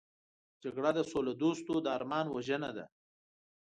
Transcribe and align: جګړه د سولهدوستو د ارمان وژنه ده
جګړه 0.63 0.91
د 0.97 0.99
سولهدوستو 1.11 1.73
د 1.81 1.87
ارمان 1.97 2.25
وژنه 2.35 2.69
ده 2.77 2.85